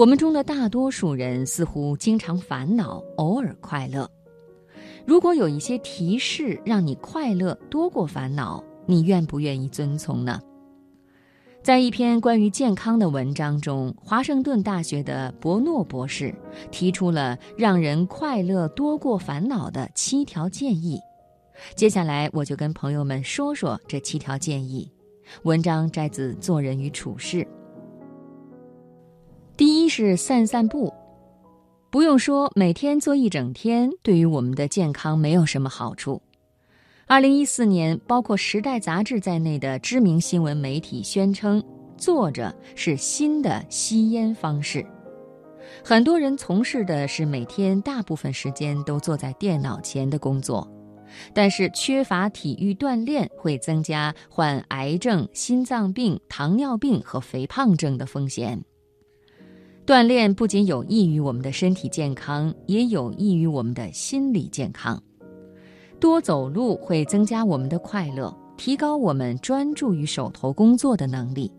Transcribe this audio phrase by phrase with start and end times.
[0.00, 4.10] 我们中的大多数人似乎经常烦恼，偶尔快乐。
[5.04, 10.40] 如果有一些提示让你快乐多过烦恼，你愿不愿意遵从呢？
[11.62, 16.34] 在一篇关于健康的文章中，华盛顿大学的伯诺博士
[16.70, 20.98] 提出了让人快乐多过烦恼的七条建议。
[21.74, 24.90] 接下来，我就跟朋友们说说这七条建议。
[25.42, 27.42] 文章摘自《做人与处世》。
[29.90, 30.94] 是散散步，
[31.90, 36.22] 不用说，每天做一整天，对于我们的健康没有什么好处。
[37.06, 41.60] 二零一四年，包括《时代》杂志在内的知名新闻媒体宣称，
[41.96, 44.86] 坐着是新的吸烟方式。
[45.84, 50.70] 很多人从事的是每天大部分时间都坐在电脑前的工作，
[51.34, 58.64] 但是缺乏体育锻炼会增加患癌症、心脏病、糖尿病和肥胖症的风险。
[59.90, 65.02] 锻炼不仅有益于我们的身体健康，也有益于我们的心理健康。
[65.98, 71.50] 多走路会增加我们的快乐，提高我们专注于手头工作的能力。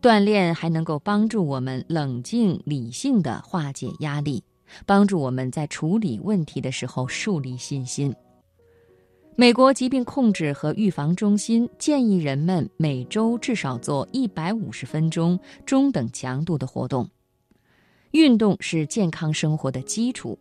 [0.00, 4.42] 锻炼还能够帮助我们冷静理性地化解压力，
[4.86, 8.16] 帮助我们在处理问题的时候树立信心。
[9.36, 17.06] 美国疾病控制和预防中心建议人们每周至少做一百五十分钟中等强度的活动。
[18.12, 20.38] 运动是健康生活的基础。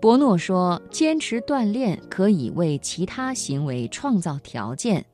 [0.00, 5.04] 伯诺说：“坚持锻炼可以为其他行为创造条件，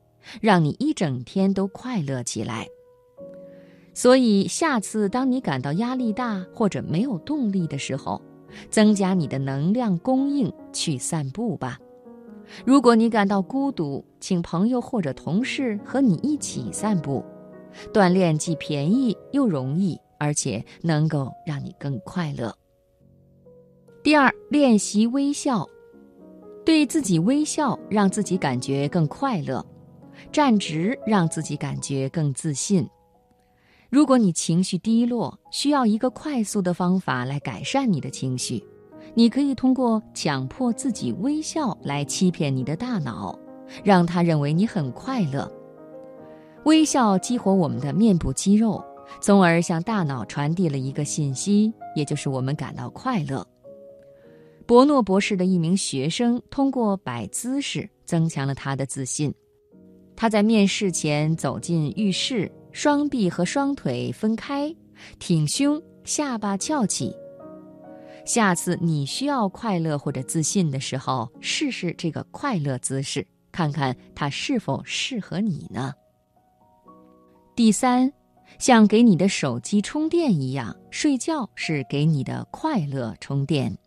[0.41, 2.67] 让你一整天都快乐起来。
[3.93, 8.21] 所以，下次当你感到压力大或者没有动力的时候，
[8.69, 11.79] 增加你的能量供应，去散步吧。
[12.65, 17.23] 如果你感到孤独，请朋友或者同事和你一起散步。
[17.93, 22.55] 锻炼既便宜又容易，而且能够让你更快乐。”
[24.01, 25.67] 第二，练习微笑，
[26.65, 29.61] 对自己微笑，让自己感觉更快乐；
[30.31, 32.87] 站直，让自己感觉更自信。
[33.89, 38.65] 如果你情绪低落，需要一个快速的方法来改善你的情绪，
[39.13, 43.37] 你可以通过强迫自己微笑来欺骗你的大脑，
[43.83, 45.49] 让他认为你很快乐。
[46.65, 48.83] 微笑激活我们的面部肌肉，
[49.21, 53.45] 从而向大脑传递了一个信息，也就是我们感到快乐。
[54.65, 59.33] 伯诺博士的一名学生通过摆姿势增强了他的自信。
[60.15, 64.73] 他在面试前走进浴室，双臂和双腿分开，
[65.19, 67.13] 挺胸，下巴翘起。
[68.25, 75.91] 下次你需要快乐或者自信的时候，试试这个快乐姿势，看看它是否适合你呢？
[77.53, 78.13] 第三，
[78.59, 83.77] 像给你的手机充电一样，睡觉是给你的快乐充电。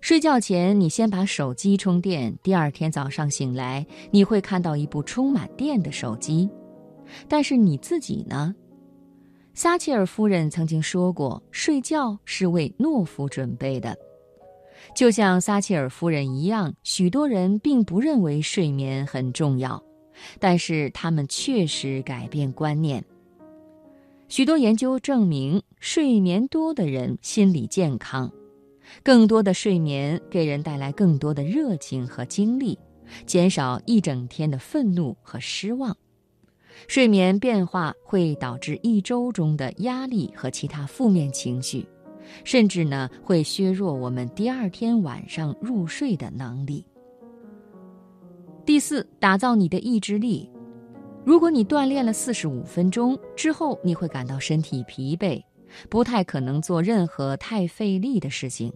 [0.00, 2.36] 睡觉前，你先把手机充电。
[2.42, 6.48] 第二天早上醒来，你会看到一部充满电的手机。
[7.28, 8.54] 但是你自己呢？
[9.54, 13.96] 撒切尔夫人曾经说过：“睡觉是为懦夫准备的。”
[14.94, 19.82] 就像撒切尔夫人一样，许多人并不认为睡眠很重要，
[20.38, 23.02] 但是他们确实改变观念。
[24.28, 28.30] 许多研究证明，睡眠多的人心理健康。
[29.02, 32.78] 更多的睡眠给人带来更多的热情和精力，
[33.24, 35.96] 减少一整天的愤怒和失望。
[36.88, 41.86] 睡眠变化会导致一周中的压力和其他负面情绪，
[42.44, 46.84] 甚至呢会削弱我们第二天晚上入睡的能力。
[48.64, 50.50] 第四，打造你的意志力。
[51.26, 55.42] 如果你锻炼了四十五分钟之后，你会感到身体疲惫。
[55.90, 58.72] 不太可能做任何太费力的事情，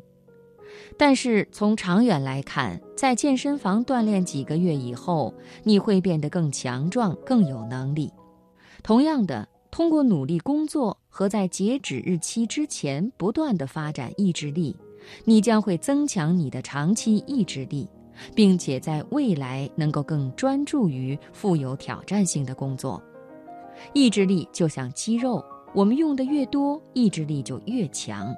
[0.98, 8.12] 但是从长远来看，在健身房锻炼几个月以后，你会变得更强壮、更有能力。
[8.82, 14.76] 同样的，通过努力工作和在截止日期之前不断的发展意志力，
[15.24, 17.88] 你将会增强你的长期意志力，
[18.34, 23.02] 并且在未来能够更专注于富有挑战性的工作。
[23.92, 25.44] 意志力就像肌肉。
[25.72, 28.34] 我们用的越多，意志力就越强；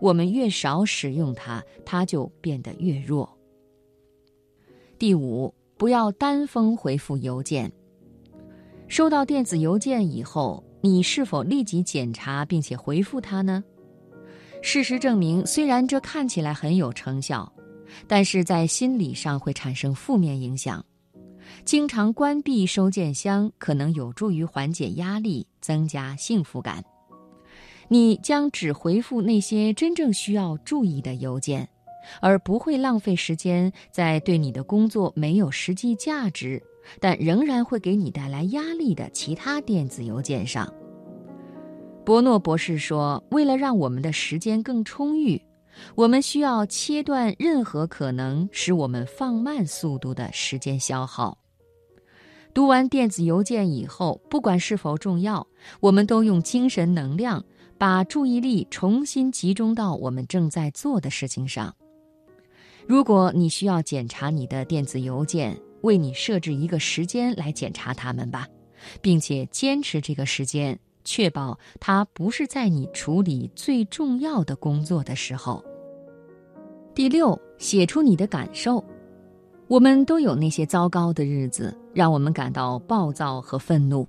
[0.00, 3.38] 我们越少使用它，它就变得越弱。
[4.98, 7.70] 第五，不要单封回复邮件。
[8.88, 13.62] 收到电子邮件以后，你是否立即检查并且回复它呢？
[14.60, 17.52] 事实证明，虽然这看起来很有成效，
[18.06, 20.84] 但是在心理上会产生负面影响。
[21.64, 26.82] 经常关闭收件箱可能有助于缓解压力，增加幸福感。
[27.88, 31.68] 你将只回复那些真正需要注意的邮件，
[32.20, 36.62] 而不会浪费时间在对你的工作没有实际价值，
[36.98, 40.72] 但仍然会给你带来压力的其他电子邮件上。
[42.04, 45.40] 伯诺博士说：“为了让我们的时间更充裕，
[45.94, 51.38] 我们需要切断任何可能使我们放慢速度的时间消耗。”
[52.54, 55.46] 读完电子邮件以后，不管是否重要，
[55.80, 57.42] 我们都用精神能量
[57.78, 61.74] 把注意力重新集中到我们正在做的事情上。
[62.86, 68.46] 如果你需要检查你的电子邮件，为你设置一个时间来检查它们吧，
[69.00, 75.64] 并且坚持这个时间，确保它不是在你处理最重要的工作的时候。
[76.94, 78.84] 第六，写出你的感受。
[79.68, 84.06] 我们都有那些糟糕的日子，让我们感到暴躁和愤怒。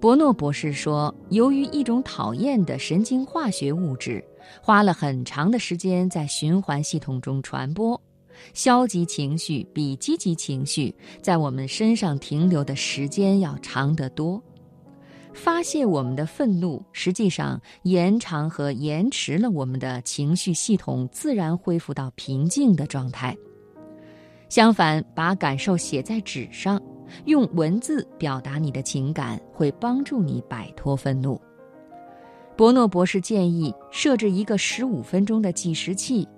[0.00, 4.24] 伯诺博士说，由于一种讨厌的神经化学物质
[4.62, 8.00] 花了很长的时间在循环系统中传播，
[8.54, 14.42] 消极情绪比积极情绪在我们身上停留的时间要长得多。
[15.32, 23.36] 发泄我们的愤怒，实际上延长和延迟了我们的情绪系统自然恢复到平静的状态。
[24.48, 26.80] 相反，把感受写在纸上，
[27.26, 31.40] 用文字表达你的情感，会帮助你摆脱愤怒。
[32.56, 36.28] 伯诺博士建议设置一个十五分钟的计时器，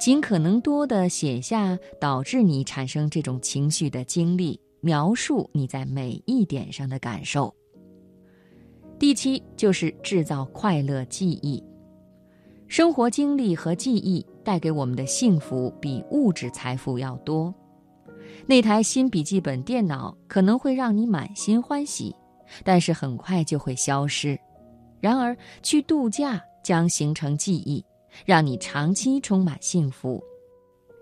[0.00, 7.54] 尽可能多的写下导致你产生这种情绪的经历，描述你在每一点上的感受。
[8.98, 11.62] 第七就是制造快乐记忆，
[12.66, 14.24] 生活经历和记忆。
[14.48, 17.54] 带给我们的幸福比物质财富要多。
[18.46, 22.16] 那台新笔记本电脑可能会让你满心欢喜，
[22.64, 24.40] 但是很快就会消失。
[25.00, 27.84] 然而，去度假将形成记忆，
[28.24, 30.18] 让你长期充满幸福。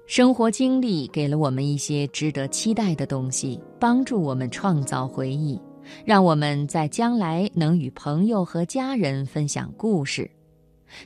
[0.09, 5.57] 生活经历给了我们一些值得期待的东西，帮助我们创造回忆，
[6.05, 10.31] 让我们在将来能与朋友和家人分享故事。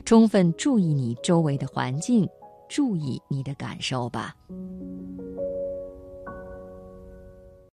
[0.05, 2.27] 充分注意你周围的环境，
[2.69, 4.35] 注意你的感受吧。